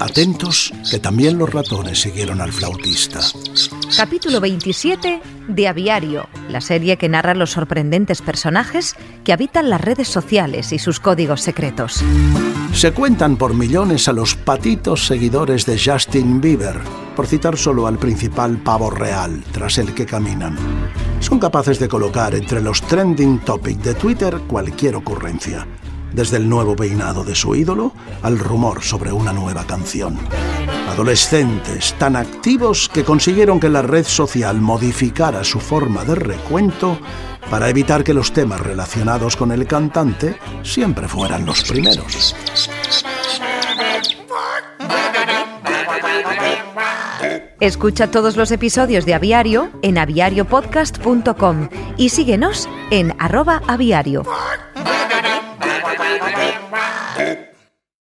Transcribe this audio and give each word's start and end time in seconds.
Atentos, 0.00 0.72
que 0.90 1.00
también 1.00 1.38
los 1.38 1.52
ratones 1.52 2.00
siguieron 2.00 2.40
al 2.40 2.52
flautista. 2.52 3.20
Capítulo 3.96 4.40
27 4.40 5.20
de 5.48 5.68
Aviario, 5.68 6.28
la 6.48 6.60
serie 6.60 6.96
que 6.96 7.08
narra 7.08 7.34
los 7.34 7.50
sorprendentes 7.50 8.22
personajes 8.22 8.94
que 9.24 9.32
habitan 9.32 9.70
las 9.70 9.80
redes 9.80 10.06
sociales 10.06 10.72
y 10.72 10.78
sus 10.78 11.00
códigos 11.00 11.40
secretos. 11.40 12.04
Se 12.72 12.92
cuentan 12.92 13.36
por 13.36 13.54
millones 13.54 14.06
a 14.06 14.12
los 14.12 14.36
patitos 14.36 15.06
seguidores 15.06 15.66
de 15.66 15.78
Justin 15.78 16.40
Bieber, 16.40 16.78
por 17.16 17.26
citar 17.26 17.56
solo 17.56 17.88
al 17.88 17.98
principal 17.98 18.58
pavo 18.58 18.90
real 18.90 19.42
tras 19.50 19.78
el 19.78 19.94
que 19.94 20.06
caminan. 20.06 20.56
Son 21.18 21.40
capaces 21.40 21.80
de 21.80 21.88
colocar 21.88 22.36
entre 22.36 22.60
los 22.62 22.82
trending 22.82 23.40
topics 23.40 23.82
de 23.82 23.94
Twitter 23.94 24.38
cualquier 24.46 24.94
ocurrencia 24.94 25.66
desde 26.12 26.36
el 26.36 26.48
nuevo 26.48 26.76
peinado 26.76 27.24
de 27.24 27.34
su 27.34 27.54
ídolo 27.54 27.92
al 28.22 28.38
rumor 28.38 28.82
sobre 28.82 29.12
una 29.12 29.32
nueva 29.32 29.64
canción. 29.64 30.18
Adolescentes 30.88 31.94
tan 31.98 32.16
activos 32.16 32.88
que 32.88 33.04
consiguieron 33.04 33.60
que 33.60 33.68
la 33.68 33.82
red 33.82 34.04
social 34.04 34.60
modificara 34.60 35.44
su 35.44 35.60
forma 35.60 36.04
de 36.04 36.14
recuento 36.14 36.98
para 37.50 37.68
evitar 37.68 38.04
que 38.04 38.14
los 38.14 38.32
temas 38.32 38.60
relacionados 38.60 39.36
con 39.36 39.52
el 39.52 39.66
cantante 39.66 40.36
siempre 40.62 41.08
fueran 41.08 41.46
los 41.46 41.62
primeros. 41.62 42.34
Escucha 47.60 48.10
todos 48.10 48.36
los 48.36 48.52
episodios 48.52 49.04
de 49.04 49.14
Aviario 49.14 49.70
en 49.82 49.98
aviariopodcast.com 49.98 51.68
y 51.96 52.10
síguenos 52.10 52.68
en 52.90 53.14
arroba 53.18 53.62
aviario. 53.66 54.22
Amen. 56.20 56.77